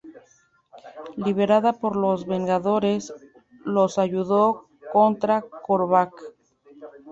Liberada 1.25 1.73
por 1.73 1.95
los 1.95 2.25
Vengadores, 2.25 3.13
los 3.65 3.99
ayudó 3.99 4.65
contra 4.91 5.43
Korvac. 5.43 6.11